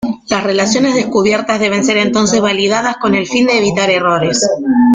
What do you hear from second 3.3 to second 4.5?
de evitar errores.